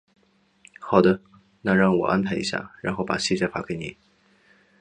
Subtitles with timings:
[0.79, 1.21] 好的，
[1.61, 3.95] 那让我安排一下，然后把细节发给你。